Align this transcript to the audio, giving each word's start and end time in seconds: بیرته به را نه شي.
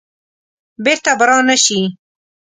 بیرته 0.83 1.11
به 1.17 1.25
را 1.29 1.37
نه 1.47 1.55
شي. 1.63 1.79